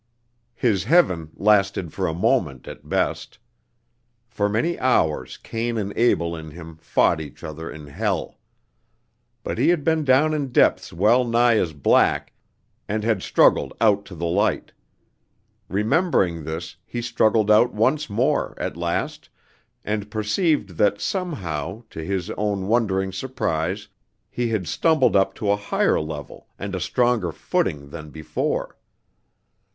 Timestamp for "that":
20.77-20.99